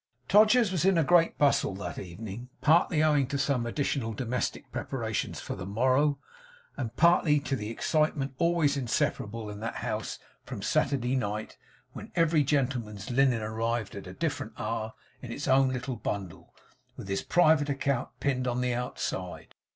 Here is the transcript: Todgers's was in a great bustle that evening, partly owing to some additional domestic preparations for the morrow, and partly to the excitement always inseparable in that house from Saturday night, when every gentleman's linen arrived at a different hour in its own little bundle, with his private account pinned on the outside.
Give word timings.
Todgers's 0.27 0.71
was 0.71 0.83
in 0.83 0.97
a 0.97 1.03
great 1.03 1.37
bustle 1.37 1.75
that 1.75 1.99
evening, 1.99 2.49
partly 2.59 3.03
owing 3.03 3.27
to 3.27 3.37
some 3.37 3.67
additional 3.67 4.13
domestic 4.13 4.71
preparations 4.71 5.39
for 5.39 5.53
the 5.55 5.63
morrow, 5.67 6.17
and 6.75 6.95
partly 6.97 7.39
to 7.41 7.55
the 7.55 7.69
excitement 7.69 8.33
always 8.39 8.75
inseparable 8.75 9.47
in 9.47 9.59
that 9.59 9.75
house 9.75 10.17
from 10.43 10.63
Saturday 10.63 11.15
night, 11.15 11.55
when 11.93 12.11
every 12.15 12.43
gentleman's 12.43 13.11
linen 13.11 13.43
arrived 13.43 13.93
at 13.95 14.07
a 14.07 14.13
different 14.13 14.53
hour 14.59 14.93
in 15.21 15.31
its 15.31 15.47
own 15.47 15.69
little 15.71 15.97
bundle, 15.97 16.51
with 16.97 17.07
his 17.07 17.21
private 17.21 17.69
account 17.69 18.09
pinned 18.19 18.47
on 18.47 18.61
the 18.61 18.73
outside. 18.73 19.53